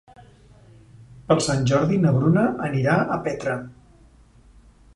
[1.27, 3.59] Per Sant Jordi na Bruna anirà a Petra.